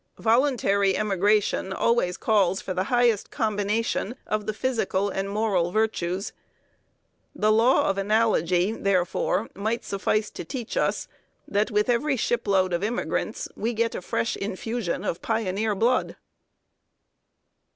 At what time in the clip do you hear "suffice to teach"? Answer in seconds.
9.85-10.75